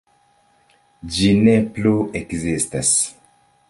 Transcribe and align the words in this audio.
Ĝi 1.17 1.29
ne 1.43 1.55
plu 1.77 1.95
ekzistas. 2.25 2.99